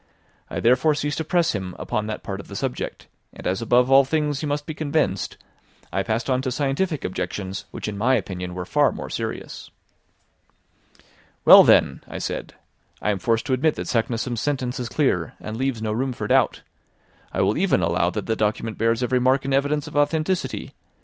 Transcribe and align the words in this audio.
I 0.49 0.59
therefore 0.59 0.95
ceased 0.95 1.19
to 1.19 1.23
press 1.23 1.51
him 1.51 1.75
upon 1.77 2.07
that 2.07 2.23
part 2.23 2.39
of 2.39 2.47
the 2.47 2.55
subject, 2.55 3.05
and 3.33 3.45
as 3.45 3.61
above 3.61 3.91
all 3.91 4.03
things 4.03 4.39
he 4.39 4.47
must 4.47 4.65
be 4.65 4.73
convinced, 4.73 5.37
I 5.93 6.01
passed 6.01 6.27
on 6.27 6.41
to 6.41 6.49
scientific 6.51 7.05
objections, 7.05 7.65
which 7.69 7.87
in 7.87 7.99
my 7.99 8.15
opinion 8.15 8.55
were 8.55 8.65
far 8.65 8.91
more 8.91 9.11
serious. 9.11 9.69
"Well, 11.45 11.61
then," 11.63 12.01
I 12.07 12.17
said, 12.17 12.55
"I 12.99 13.11
am 13.11 13.19
forced 13.19 13.45
to 13.45 13.53
admit 13.53 13.75
that 13.75 13.85
Saknussemm's 13.87 14.41
sentence 14.41 14.79
is 14.79 14.89
clear, 14.89 15.35
and 15.39 15.55
leaves 15.55 15.83
no 15.83 15.91
room 15.91 16.13
for 16.13 16.25
doubt. 16.25 16.63
I 17.31 17.41
will 17.41 17.55
even 17.55 17.83
allow 17.83 18.09
that 18.09 18.25
the 18.25 18.35
document 18.35 18.79
bears 18.79 19.03
every 19.03 19.19
mark 19.19 19.45
and 19.45 19.53
evidence 19.53 19.85
of 19.85 19.95
authenticity. 19.95 20.73